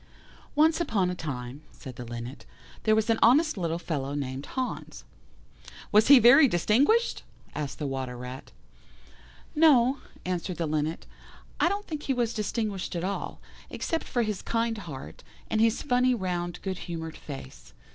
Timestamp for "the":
1.95-2.03, 7.77-7.85, 10.57-10.65